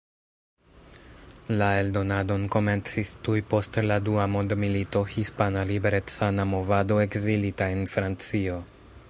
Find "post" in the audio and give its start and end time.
3.53-3.79